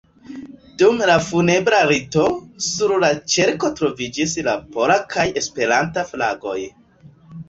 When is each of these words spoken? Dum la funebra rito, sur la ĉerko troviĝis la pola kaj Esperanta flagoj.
Dum 0.81 1.01
la 1.07 1.15
funebra 1.25 1.81
rito, 1.91 2.23
sur 2.67 2.93
la 3.03 3.09
ĉerko 3.33 3.69
troviĝis 3.81 4.33
la 4.47 4.55
pola 4.79 4.97
kaj 5.13 5.27
Esperanta 5.43 6.05
flagoj. 6.13 6.57